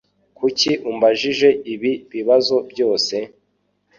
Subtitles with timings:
[0.37, 3.15] Kuki umbajije ibi bibazo byose?